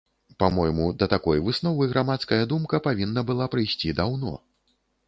Па-мойму, 0.43 0.87
да 1.03 1.09
такой 1.13 1.43
высновы 1.49 1.89
грамадская 1.93 2.41
думка 2.55 2.83
павінна 2.89 3.29
была 3.33 3.51
прыйсці 3.57 3.97
даўно. 4.03 4.39